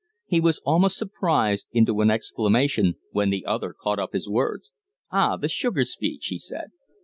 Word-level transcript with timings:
He 0.25 0.39
was 0.39 0.63
almost 0.65 0.97
surprised 0.97 1.67
into 1.71 2.01
an 2.01 2.09
exclamation 2.09 2.95
when 3.11 3.29
the 3.29 3.45
other 3.45 3.71
caught 3.79 3.99
up 3.99 4.13
his 4.13 4.27
words. 4.27 4.71
"Ah! 5.11 5.37
The 5.37 5.47
sugar 5.47 5.85
speech!" 5.85 6.25
he 6.29 6.39
said. 6.39 6.71